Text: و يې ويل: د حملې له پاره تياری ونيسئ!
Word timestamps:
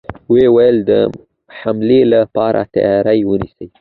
و 0.29 0.33
يې 0.41 0.47
ويل: 0.55 0.77
د 0.89 0.91
حملې 1.59 2.01
له 2.11 2.19
پاره 2.35 2.63
تياری 2.73 3.19
ونيسئ! 3.29 3.67